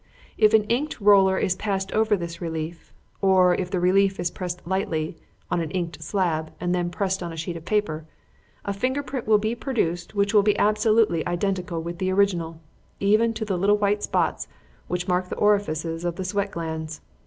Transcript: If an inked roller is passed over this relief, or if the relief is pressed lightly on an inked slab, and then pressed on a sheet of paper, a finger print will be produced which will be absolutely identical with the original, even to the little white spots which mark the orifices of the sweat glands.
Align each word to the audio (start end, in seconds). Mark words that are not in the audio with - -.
If 0.35 0.55
an 0.55 0.63
inked 0.63 0.99
roller 0.99 1.37
is 1.37 1.55
passed 1.55 1.91
over 1.91 2.17
this 2.17 2.41
relief, 2.41 2.91
or 3.21 3.53
if 3.53 3.69
the 3.69 3.79
relief 3.79 4.19
is 4.19 4.31
pressed 4.31 4.65
lightly 4.67 5.15
on 5.51 5.61
an 5.61 5.69
inked 5.69 6.01
slab, 6.01 6.51
and 6.59 6.73
then 6.73 6.89
pressed 6.89 7.21
on 7.21 7.31
a 7.31 7.37
sheet 7.37 7.55
of 7.55 7.65
paper, 7.65 8.07
a 8.65 8.73
finger 8.73 9.03
print 9.03 9.27
will 9.27 9.37
be 9.37 9.53
produced 9.53 10.15
which 10.15 10.33
will 10.33 10.41
be 10.41 10.57
absolutely 10.57 11.23
identical 11.27 11.83
with 11.83 11.99
the 11.99 12.09
original, 12.11 12.59
even 12.99 13.31
to 13.35 13.45
the 13.45 13.59
little 13.59 13.77
white 13.77 14.01
spots 14.01 14.47
which 14.87 15.07
mark 15.07 15.29
the 15.29 15.35
orifices 15.35 16.03
of 16.03 16.15
the 16.15 16.25
sweat 16.25 16.49
glands. 16.49 17.01